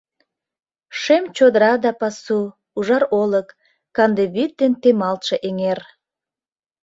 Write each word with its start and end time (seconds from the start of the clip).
Шем 1.01 1.23
чодыра 1.35 1.73
да 1.83 1.91
пасу, 1.99 2.41
ужар 2.77 3.03
олык, 3.21 3.47
Канде 3.95 4.25
вӱд 4.33 4.51
ден 4.59 4.73
темалтше 4.81 5.35
эҥер. 5.47 5.79